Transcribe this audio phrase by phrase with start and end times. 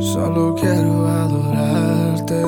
[0.00, 2.42] Solo quiero adorarte.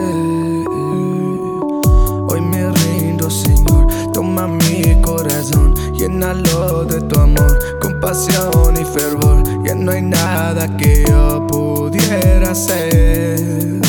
[2.28, 3.86] Hoy me rindo, Señor.
[4.12, 9.42] Toma mi corazón, llénalo de tu amor, con pasión y fervor.
[9.64, 13.80] Ya no hay nada que yo pudiera hacer.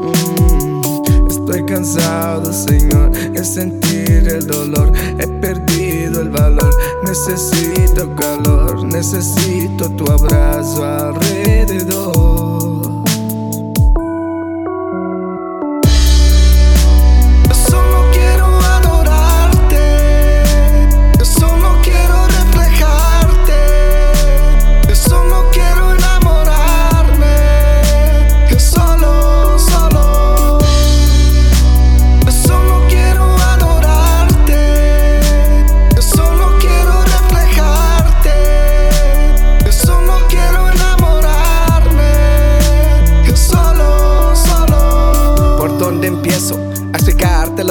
[0.00, 4.92] Mm, estoy cansado, Señor, de sentir el dolor
[7.12, 12.41] Necesito calor, necesito tu abrazo alrededor.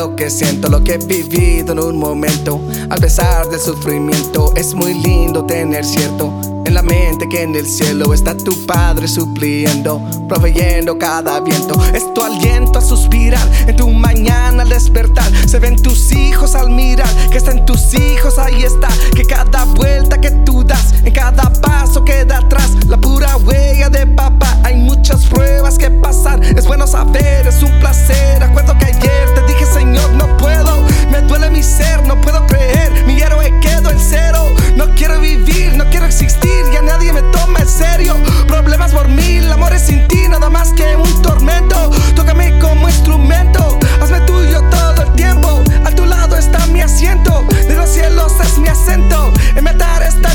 [0.01, 2.59] Lo que siento, lo que he vivido en un momento.
[2.89, 6.33] A pesar del sufrimiento, es muy lindo tener cierto
[6.65, 11.79] en la mente que en el cielo está tu Padre supliendo, proveyendo cada viento.
[11.93, 15.31] Es tu aliento a suspirar en tu mañana al despertar.
[15.47, 18.87] Se ven tus hijos al mirar, que está en tus hijos, ahí está.
[19.15, 23.87] Que cada vuelta que tú das, en cada paso que da atrás, la pura huella
[23.89, 24.57] de papá.
[24.63, 27.90] Hay muchas pruebas que pasar, es bueno saber, es un hay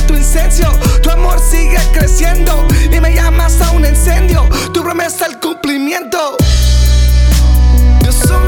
[0.06, 0.70] tu incendio.
[1.02, 4.48] Tu amor sigue creciendo y me llamas a un incendio.
[4.72, 6.36] Tu promesa al cumplimiento.
[8.04, 8.45] Yo soy